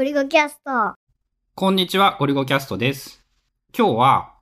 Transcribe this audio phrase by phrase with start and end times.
[0.00, 0.94] ゴリゴキャスト。
[1.54, 3.22] こんにちは、ゴリゴキャストです。
[3.76, 4.34] 今日は、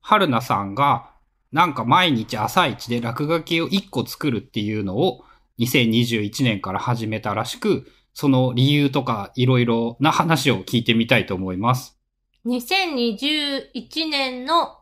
[0.00, 1.10] 春菜さんが、
[1.52, 5.22] なんか毎日朝一で落書きを1個作るっていうのを、
[5.58, 12.00] 2021年から始めたらしく、その理由とかいろいろな話を聞いてみたいと思います。
[12.46, 14.78] 2021年の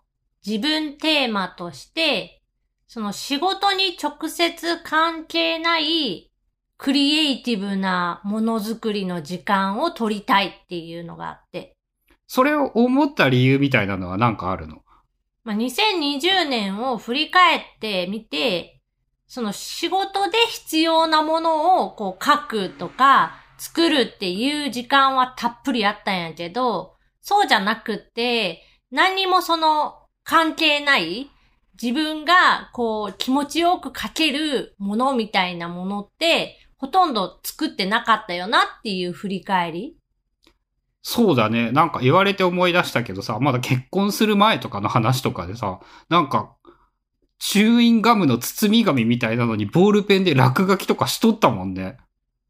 [0.46, 2.40] 自分テーマとして、
[2.86, 6.29] その仕事に直接関係ない
[6.82, 11.76] クリエイティブなものづくりの時間を取りたいっていうのがあって、
[12.26, 14.78] それを思った理由みたいなのは何かあるの？
[15.44, 18.80] まあ、2020年を振り返ってみて、
[19.26, 31.30] その仕事で必要なものをこう書くとか作るっていう時間はたっぷりあったんやけど、そうじゃなくって、何にもその関係ない
[31.80, 39.96] 自分がこう気持ちよく書けるものみたいなものってほとんど作ってなかったよなっていう振り返り。
[41.02, 41.72] そうだね。
[41.72, 46.56] なんか言われて思い出したけどさ、まだ結婚する前とかの話とかでさ、なんか、
[47.38, 51.98] チューインガムの包み紙みたいなのにボールペンで落書きとかしとったもんね。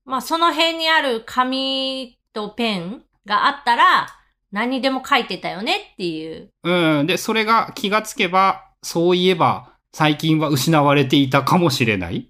[0.05, 4.09] まあその辺にある紙とペンがあったら
[4.53, 6.51] 何にでも書いてたよねっていう。
[6.63, 7.07] うん。
[7.07, 12.30] で、それが気がつけば、そういえば、最近は失われていたかもしれない。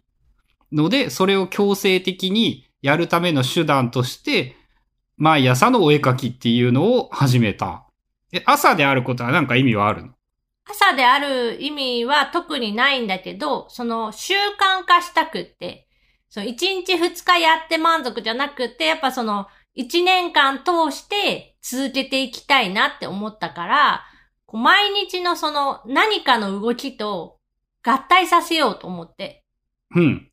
[0.72, 4.56] ので、それを強制的にやるための手段として、
[5.16, 7.84] 毎朝のお絵描きっていうのを始めた。
[8.32, 10.12] え、朝であることはなんか意味はあるの？
[10.64, 15.88] 朝である意味は特にないんだけど、その習慣化したくって、
[16.28, 24.04] その1日2日やって満足じゃなくって、やっぱその1年間通して続けていきたいなって思ったから、
[24.46, 27.38] こう毎日のその何かの動きと
[27.82, 29.44] 合体させようと思って。
[29.96, 30.29] うん。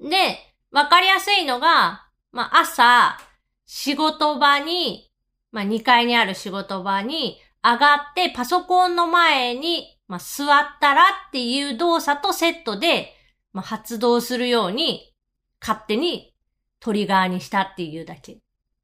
[0.00, 0.38] で、
[0.70, 3.18] わかりやすいのが、まあ、朝、
[3.66, 5.10] 仕事場に、
[5.52, 13.12] まあ、2階にある仕事場に上がってパソコンの前に、まあ、座ったらっていう動作とセットで、
[13.52, 15.12] まあ、発動するように
[15.60, 16.34] 勝手に
[16.80, 18.38] トリガーにしたっていうだけ。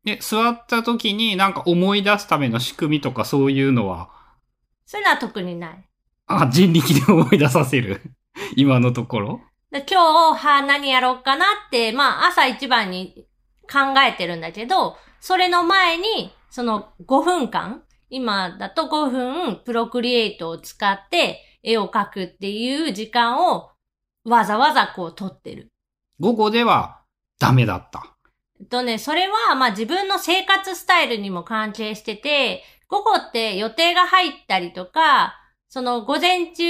[0.04, 4.10] で、座った時になんか思い出すための仕組みとかそういうのは、
[4.84, 5.88] そういうのは特にない。
[6.26, 8.02] あ、人力で思い出させる。
[8.54, 9.40] 今のところ。
[9.72, 13.26] で今日、は、何やろうかなって、まあ、朝一番に
[13.62, 23.70] 考えてるんだけど、それの前に、その5分間、今だと5分、プロクリエイトを使って絵を描くっていう時間を、
[24.24, 25.68] わざわざこう取ってる。
[26.20, 27.02] 午後では
[27.38, 28.16] ダメだった。
[28.60, 35.34] えっとね、それは、まあ自分の生活スタイルにも関係してて、午後って予定が入ったりとか、
[35.68, 36.62] その午前中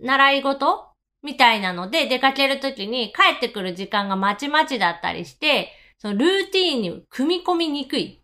[0.00, 0.93] 習い事
[1.24, 8.20] みたいなので出かけるときに帰ってくる時間がまちまちだったりして、そのルーティーンに組み込みにくい。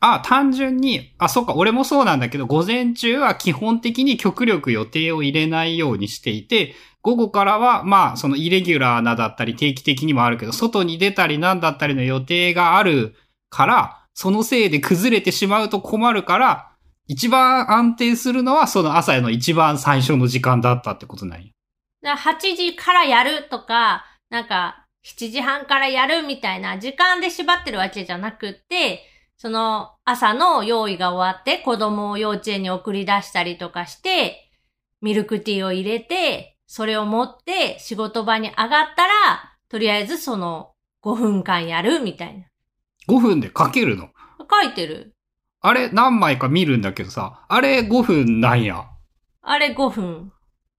[0.00, 13.14] ああ、単純に、あ、そうか、俺もそうなんだけど、午前中は基本的に極力予定を入れないようにしていて、午後からは、まあ、そのイレギュラーなだったり定期的にもあるけど、外に出たりなんだったりの予定がある
[13.50, 16.70] から、そのせいで崩れてしまうと困るから、
[17.06, 21.53] 一番安定するのはその朝への一番最初の時間だったってことなんや。
[22.04, 29.00] だから8時からやるとか、なんか7時半からやるみたいな時間で縛ってるわけじゃなくって、
[29.36, 34.50] その朝の用意が終わって子供を幼稚園に送り出したりとかして、
[35.00, 39.12] ミルクティーを入れて、それを持って仕事場に上がったら、
[39.68, 40.72] とりあえずその
[41.02, 42.44] 5分間やるみたいな。
[43.08, 44.08] 5分で書けるの？
[44.50, 45.12] 書いてる。
[45.60, 48.86] あれ何枚か見るんだけどさ、あれ5分なんや。
[49.42, 50.32] あれ5分。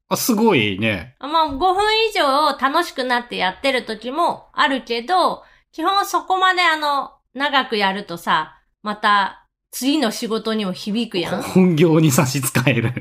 [0.07, 1.16] あ、すごいね。
[1.19, 1.75] まあ5分
[2.09, 11.41] 以上楽しくなってやってる時もあるけど、基本そこまであの、長くやるとさ、また次の仕事にも響くやん。
[11.41, 12.93] 本業に差し支える。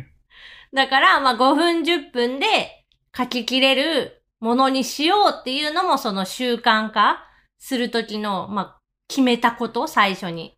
[0.73, 2.47] だから、まあ5分10分で
[3.17, 7.25] 書ききれるものにしようっていうのもその習慣化
[7.59, 10.57] する時の、まあ決めたこと、最初に。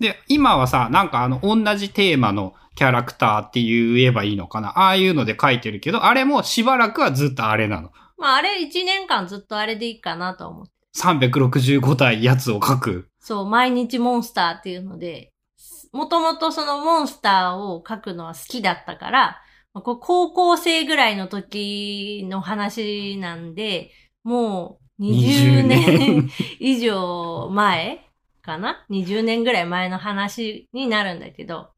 [0.00, 4.70] で、今はさ、なんかあの、同じテーマのキャラクターって言えばいいのかな？
[4.78, 7.90] ああいうので書いてるけど、あれもしばらくはずっとあれなの。
[8.16, 10.72] まああれ1年間ずっとあれでいいかなと思って。
[10.96, 13.08] 365体やつを書く。
[13.18, 15.32] そう、毎日モンスターっていうので、
[15.92, 19.40] もともとそのモンスターを描くのは好きだったから、
[19.72, 23.90] 高校生ぐらいの時の話なんで、
[24.22, 26.30] もう20年
[26.60, 28.08] 以上前
[28.42, 31.70] かな ?20 年ぐらい前の話になるんだけど、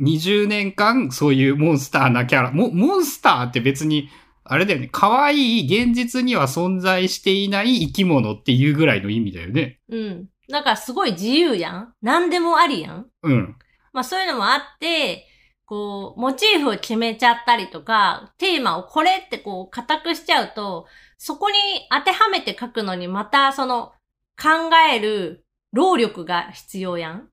[0.00, 2.50] 20年間、そういうモンスターなキャラ。
[2.52, 4.08] モモンスターって別に、
[4.44, 4.88] あれだよね。
[4.90, 9.80] 可愛い現実には存在していない生き物っていうぐらいの意味だよね。
[9.90, 10.28] うん。
[10.50, 11.94] だからすごい自由やん。
[12.00, 13.06] 何でもありやん。
[13.22, 13.56] うん。
[13.92, 15.26] まあそういうのもあって、
[15.66, 20.86] こう、モチーフを決めちゃったりとか、テーマをこれってこう、固くしちゃうと、
[21.18, 21.56] そこに
[21.90, 23.92] 当てはめて書くのにまたその、
[24.40, 27.28] 考える労力が必要やん。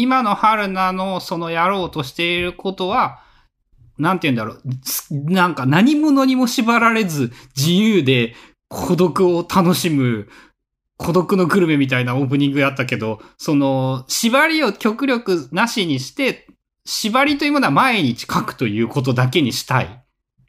[0.00, 3.22] 今の春菜のそのやろうとしていることは、
[3.98, 5.30] なんて言うんだろう。
[5.32, 8.34] なんか何者にも縛られず自由で
[8.68, 10.28] 孤独を楽しむ
[11.00, 16.46] 孤独のグルメみたいなオープニングやったけど、その縛りを極力なしにして、
[16.84, 20.04] 縛りというものは毎日書くということだけにしたい。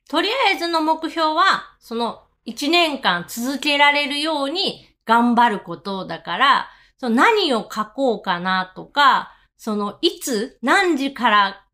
[0.09, 9.31] とりあえずの目標は、その1年間続けられるように頑張ることだから、その何を書こうかなとか、
[9.63, 11.67] そのいつ何時から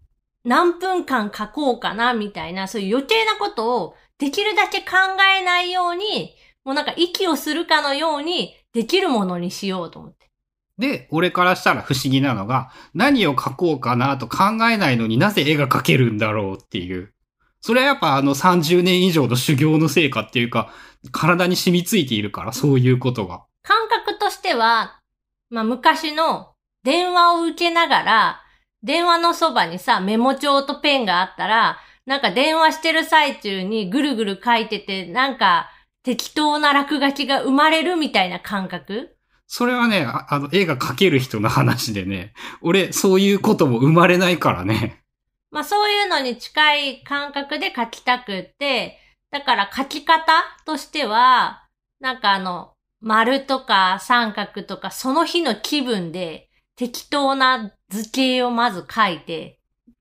[0.44, 4.88] 何分間書こうかなみたいな、そういう余計なことをできるだけ考
[5.40, 6.36] えないように、
[6.66, 10.30] もうなんか息をするかのようにできるものにしようと思って。
[10.78, 17.14] で、俺からしたら不思議なのが、何を書こうかなと考えないのになぜ絵が描けるんだろうっていう。
[17.62, 20.74] それはやっぱあの30年以上の修行の成果っていうか、
[21.14, 23.46] 体に染みついているから、そういうことが。
[23.64, 25.00] 感覚としては、
[25.50, 26.50] まあ昔の
[26.88, 28.42] 電話を受けながら、
[28.82, 35.70] 電話のそばにさ、メモ帳とペンがあったら、なんか電話してる最中にぐるぐる書いてて、なんか
[36.04, 39.18] 適当な落書きが生まれるみたいな感覚？
[39.48, 42.32] それはね、ああの、絵が描ける人の話でね、
[42.62, 45.04] 俺、そういうことも生まれないからね。
[45.52, 48.98] まあそういうのに近い感覚で書きたくって、
[49.30, 50.32] だから書き方
[50.66, 51.66] としては、
[52.00, 56.46] なんかあの、丸とか三角とかその日の気分で
[56.78, 59.60] 適当な図形をまず書いて、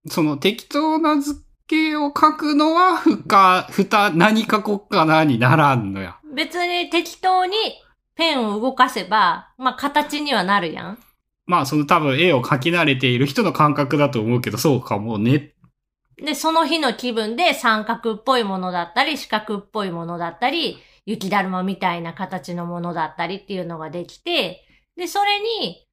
[0.09, 6.19] その適当な図形を描くのは、ふか、ふた、何書こっかなにならんのや。
[6.35, 7.57] 別に適当に
[8.15, 10.99] ペンを動かせば、まあ形にはなるやん。
[11.47, 15.55] まあ、その多分絵を描き慣れている人の感覚だと思うけど、そうかもね。
[16.17, 25.86] で、その日の気分で三角っぽいものだったり、四角っぽいものだったり、雪だるまみたいな形のものだったりっていうのができて、で、それに、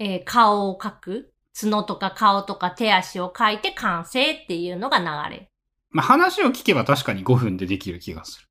[0.00, 1.32] えー顔を描く。
[1.52, 5.48] 角とか顔とか手足を描いて完成っていうのが流れ。
[5.90, 8.46] まあ、話を聞けば確かに5分でできる気がする。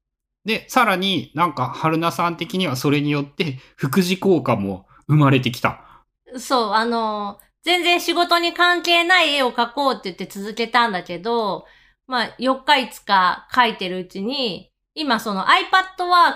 [0.46, 6.04] で、さらになんか、春菜さん的にはそれによって、副次効果も生まれてきた。
[6.38, 11.66] そう、あのー全然仕事に関係ない絵を描こうって言って続けたんだけど、
[12.07, 15.60] まあ、4日5日描いてるうちに、今その iPad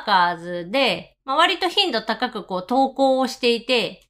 [0.05, 4.01] Workers で、まあ、割と頻度高くこう投稿をしていて、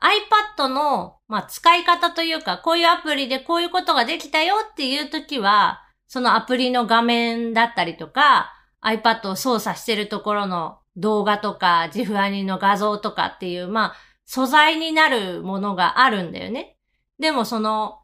[0.00, 8.52] iPad の、まあ、使い方というか、こういうアプリでこういうことができたよっていう時は、そのアプリの画面だったりとか、
[8.84, 13.94] iPad を操作してるところの動画とか、ジフアニの画像とかっていう、まあ、
[14.26, 16.76] 素材になるものがあるんだよね。
[17.18, 18.00] でもその、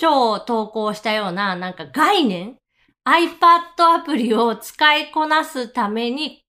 [0.00, 2.56] 今日投稿したような、なんか概念
[3.04, 6.44] ?iPad アプリを使いこなすために、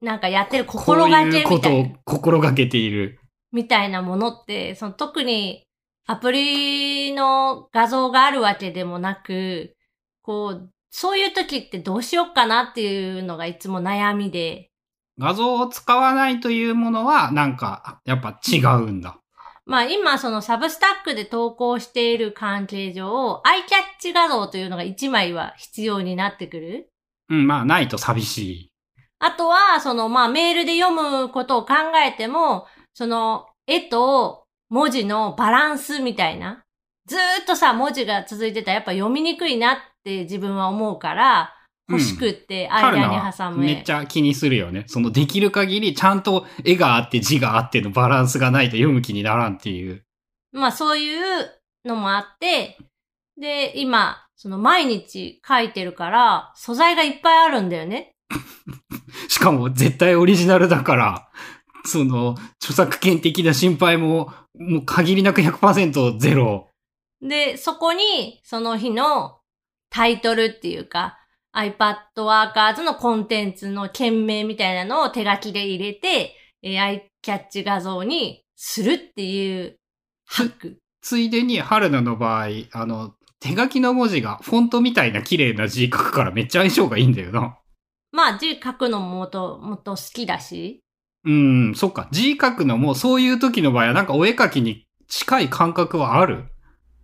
[0.00, 1.98] なんかやってる心がけこういうことをみたいな。
[2.04, 3.18] 心がけている。
[3.52, 5.64] みたいなものって、その特に
[6.06, 9.74] アプリの画像があるわけでもなく、
[10.22, 14.70] こう、そういう時ってどうしよっかなっていうのがいつも悩みで、
[15.18, 19.18] 画像を使わないというものは、なんか、やっぱ違うんだ。
[19.64, 26.88] まあ今そのサブスタックで投稿している関係上、アイキャッチ画像というのが1枚は必要になってくる。
[27.28, 28.72] うん、まあ、ないと寂しい。
[29.20, 31.74] あとは、そのまあメールで読むことを考
[32.04, 36.64] えても、その絵と文字のバランスみたいな。
[37.06, 41.54] ずーっとさ、文字が続いてたらやっぱ読みにくいなって自分は思うから、
[41.88, 43.74] 欲しくって間に挟む絵。
[43.74, 44.84] めっちゃ気にするよね。
[44.86, 50.04] そのできる限りちゃんと絵があって字があってのバランスがないと読む気にならんっていう。
[50.52, 51.50] まあそういう
[51.84, 52.78] のもあって、
[53.38, 58.14] で、今、その毎日書いてるから、素材がいっぱいあるんだよね。
[59.28, 61.28] しかも絶対オリジナルだから、
[61.84, 66.68] その著作権的な心配も、もう限りなく100%ゼロ。
[67.20, 69.38] で、そこに、その日の
[69.90, 71.18] タイトルっていうか、
[71.54, 79.78] iPad Workers のコンテンツの件名みたいなのを手書きで入れて、えー、アイキャッチ画像にするっていう
[80.26, 80.78] ハック。
[81.02, 87.58] ついでに春菜の場合、あの、手書きの文字がフォントみたいな綺麗な字書くからめっちゃ相性がいいんだよな。
[88.12, 90.80] まあ字書くのももともと好きだし、
[91.24, 92.08] うん、そっか。
[92.10, 96.46] 字書くのもそういう時の場合はなんかお絵描きに近い感覚はある？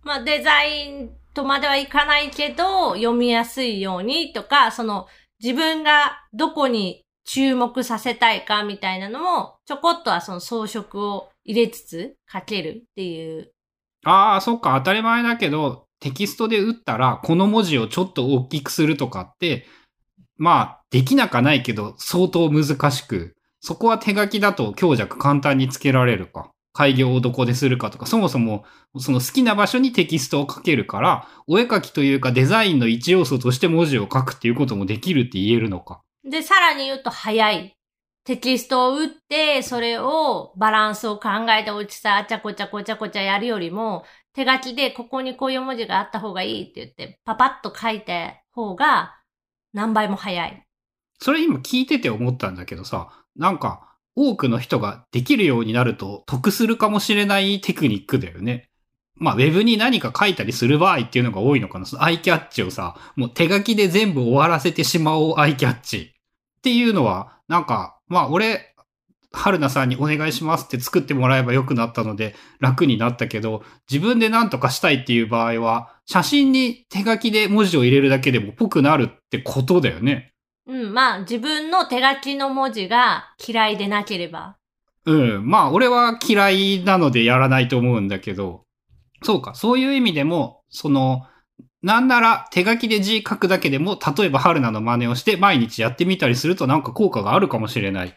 [0.03, 5.07] まあデザインとまではいかないけど、読みやすいようにとか、その
[5.41, 13.51] 自分がどこに注目させたいかみたいなのも、ちょこっとはその装飾を入れつつ書けるっていう。
[14.03, 19.67] ああ、そっか、当たり前だけど、テキストで打ったら、この文字をちょっと大きくするとかって、
[20.37, 26.51] まあ、できなかないけど、相当難しく、そこは手書きだと強弱簡単につけられるか。
[26.73, 28.63] 開業をどこでするかとか、そもそも、
[28.99, 36.01] その好きな場所にテキストを書けるから、お絵描きというかデザインの一要素として文字を書くっていうこともできるって言えるのか。
[36.23, 37.75] で、さらに言うと早い。
[38.23, 49.15] テキストを打って、それをバランスを考えて大きさ、あちゃこちゃこちゃこちゃやるよりも、手書きでここにこういう文字があった方がいいって言って、パパッと書いた方が
[49.73, 50.63] 何倍も早い。
[51.19, 53.09] それ今聞いてて思ったんだけどさ、
[53.39, 58.69] なんか、多くの人ができるようになると得するかもしれないテクニックだよね。
[59.15, 61.85] まあ、ウェブに何か書いたりする場合っていうのが多いのかな。
[61.85, 68.75] そのアイキャッチをさ、もう手書きで全部終わらせてしまおうアイキャッチっていうのは、なんか、まあ、俺、
[69.31, 80.33] 春菜さんにお願いしますって作ってもらえばよくなったので楽になったけど、自分で何とかしたいっていう場合は、写真に手書きで文字を入れるだけでもぽくなるってことだよね。
[80.69, 84.55] うん、まあ自分の手書きの文字が嫌いでなければ。
[85.05, 85.49] うん。
[85.49, 88.65] まあ、俺は嫌いなのでやらないと思うんだけど、
[89.23, 91.25] そうか、そういう意味でも、その、
[91.81, 98.15] なんなら手書きで字書くだけでも、例えば春菜の真似をして毎日やってみたりするとなんか効果があるかもしれない。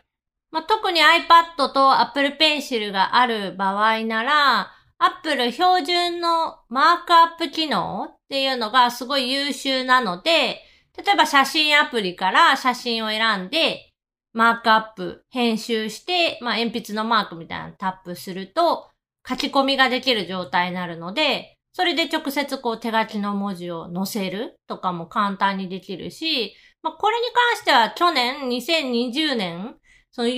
[0.50, 10.60] まあ、特に iPad と Apple Pencil がある場合なら、Apple 標準のマークアップ機能っていうのがすごい優秀なので、
[10.96, 13.90] 例えば写真アプリから写真を選んで、
[14.32, 18.88] マークアップ、編集して、まあ、鉛筆のマークみたいなのタップすると、
[19.28, 29.76] 書き込みができる状態になるので、それで直接こう手書きの文字を載せるとかも簡単にできるし、まあ、これに関しては去年、2020年、
[30.10, 30.28] その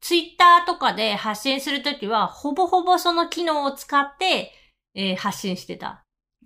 [0.00, 4.52] ツイッターとかで発信するときは、ほぼほぼその機能を使って、
[4.94, 6.01] えー発信してた。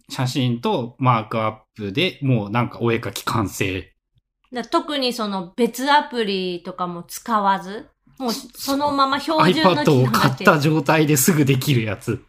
[0.09, 3.93] 写真とマークアップでもうなんかお絵描き完成。
[4.53, 7.89] だ特にその別アプリとかも使わず、
[8.19, 12.25] もうそのまま標準の機 iPad を買った状態ですぐできるやつ。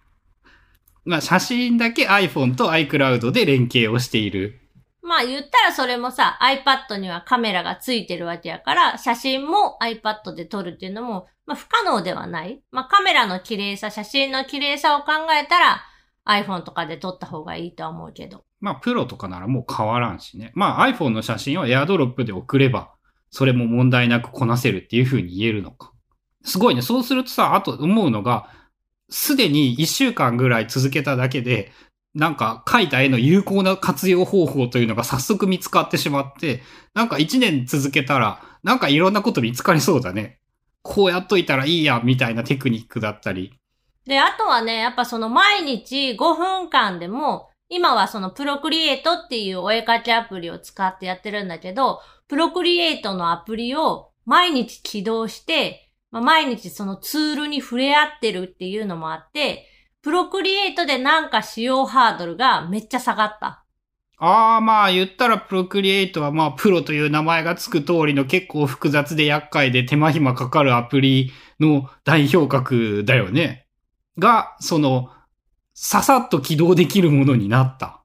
[1.05, 4.59] まあ、写真だけ iPhone と iCloud で連携をしている。
[5.01, 12.61] まあ言ったらそれもさ、iPad にはカメラがついてるわけやから、写真も iPad で撮るっていうのも、まあ不可能ではない。
[12.71, 15.81] まあカメラの綺麗さ、写真の綺麗さを考えたら、
[16.27, 18.43] iPhone とかで撮った方がいいとは思うけど。
[18.59, 20.51] まあ、プロとかならもう変わらんしね。
[20.55, 22.91] まあ、iPhone の写真を AirDrop で送れば、
[23.29, 25.91] それも問題なくこなせるっていう風に言えるのか。
[26.43, 26.81] すごいね。
[26.81, 28.49] そうするとさ、あと思うのが、
[29.09, 31.71] すでに1週間ぐらい続けただけで、
[32.13, 40.39] なんか描いた絵の有効な活用方法というのが早速見つかってしまって、なんか1年続けたら、なんかいろんなこと見つかりそうだね。
[40.81, 43.53] こうやっといたらいいや、みたいなテクニックだったり。
[44.07, 51.99] で、あとはね、やっぱその毎日5分間でも、今はそのプロクリエイトっていうお絵描きアプリを使ってやってるんだけど、
[52.29, 59.67] プロクリエイトのアプリを毎日起動して、まあ、毎日そのツールに触れ合ってるっていうのもあって、
[60.01, 63.65] プロクリエイトでなんか使用ハードルがめっちゃ下がった。
[64.19, 73.66] ああ、まあ言ったらプロクリエイトはまあプロという名前がつく通りの結構複雑で厄介で手間暇かかるアプリの代表格だよね。
[74.17, 75.11] が、その、
[75.73, 78.01] ささっと起動できるものになった。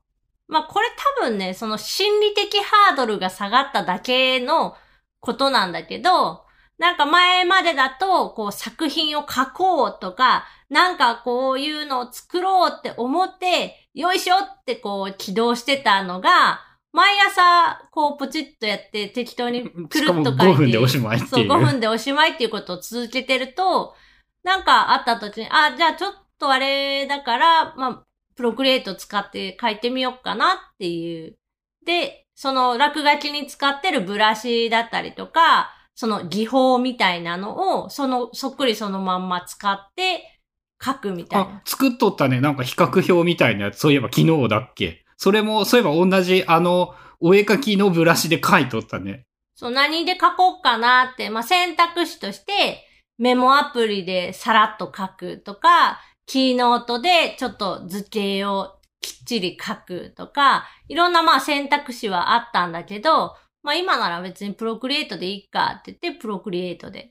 [0.46, 0.86] まあこれ
[1.20, 4.76] 多分ね、その心理的ハードルが下がっただけの
[5.20, 6.44] ことなんだけど、
[6.78, 16.60] なんか前までだと、こう作品を書こうとか、なんかこういうのを作ろうって思って、よいしょってこう起動してたのが、
[16.92, 19.98] 毎朝こうポチッとやって適当にくるっと書いて。
[19.98, 21.30] しかも5分でおしまいっていう。
[21.30, 23.94] そう、5分でおしまいっていうことを続けてると、
[24.44, 28.02] なんかあった時に、あ、じゃあちょっとあれだから、まあ、
[28.34, 31.36] プロクリエイト使って書いてみようかなっていう。
[31.84, 40.40] で、その落書きに使ってるブラシだったりとか、その技法みたいなのを、その、そっくりそのまんま使って
[40.82, 42.40] 書くみたいあな。、作っとったね。
[42.40, 43.78] なんか比較表みたいなやつ。
[43.78, 49.26] そういえば昨日だっけそれも、そういえば同じあの、お絵描きのブラシで書いとったね。
[49.54, 52.84] そう、何で書こうかなって、まあ、選択肢として、
[53.22, 67.10] メモアプリでさらっと書くとか、キーノートでちょっと図形をきっちり書くとか、いろんなまあ選択肢はあったんだけど、まあ今なら別にプロクリエイトでいいかって言って、プロクリエイトで。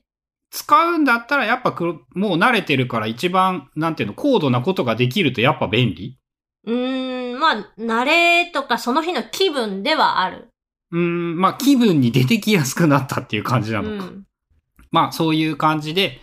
[0.50, 1.74] 使うんだったらやっぱ
[2.14, 6.18] もう慣れてるから一番、なんていうの、高度なことができるとやっぱ便利？
[6.66, 10.48] うーん、まあ、慣れとかその日の気分ではある。
[10.90, 14.10] うーん、まあ気分に出てきやすくなったっていう感じなうのか。
[14.10, 14.26] ん。
[14.92, 16.20] まあそういう感じで、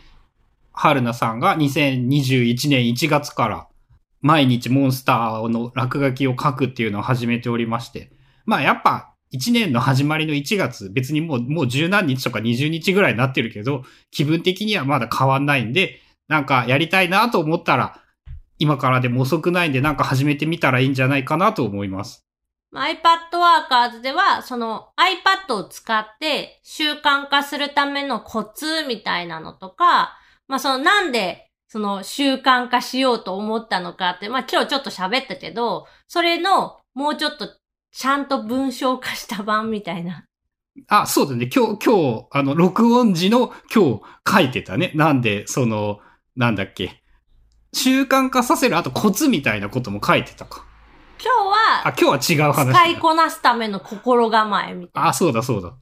[0.72, 3.68] 春菜さんが2021年1月から
[4.22, 8.12] 毎日モンスターの落書きを書くっていうのを始めておりまして。
[8.46, 18.02] まあやっぱ1年の始まりの1月、別にもう、もう十何日とか20日ぐらいになってるけど、気分的にはまだ変わんないんで、なんかやりたいなと思ったら、
[18.58, 22.26] 今からでも遅くないんでなんか始めてみたらいいんじゃないかなと思います。
[22.74, 37.50] iPad Workers では、その iPad を使って習慣化するためのコツみたいなのとか、まあそのなんでその習慣化しようと思ったのかって、まあ今日ちょっと喋ったけど、それのもうちょっと
[37.92, 40.26] ちゃんと文章化した版みたいな。
[40.88, 41.50] あ、そうだね。
[41.54, 44.92] 今日、今日、あの、録音時の今日書いてたね。
[44.96, 46.00] なんで、その、
[46.36, 47.02] なんだっけ。
[47.74, 50.66] 習慣化させる、あとコツみたいなことも書いてたか。
[51.22, 51.48] 今日
[51.84, 52.74] あ、は今日は違う話だ。
[52.74, 55.10] 使いこなすための心構えみたいな。
[55.10, 55.78] あ、そうだそうだ。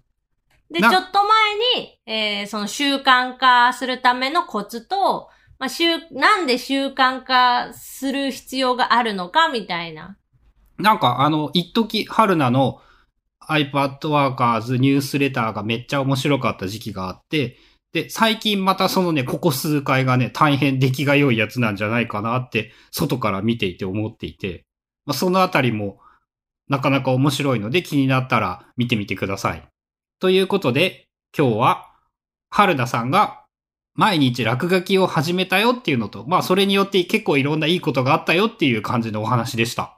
[0.70, 5.29] で、ちなょっと前に、えーその習慣化するためのコツと、
[5.60, 10.17] まあ、習、なんで習慣化する必要があるのかみたいな。
[10.77, 12.82] なんか、あの、一時春菜の
[13.50, 17.58] iPad Workers ニュースレターがめっちゃ面白かった時期があって、
[17.94, 24.66] で、最近またそのね、ここ数回がね、大変出来が良いやつなんじゃないかなって、外から見ていて思っていて、
[25.08, 25.98] まあ、そのあたりも、
[26.70, 29.64] なかなか面白いので気になったら見てみてください。
[30.20, 31.92] ということで、今日は、
[32.50, 33.46] 春田さんが
[33.96, 39.97] 毎日落書きを始めたよっていうのと、まあそれによって結構いろんないいことがあったよっていう感じのお話でした。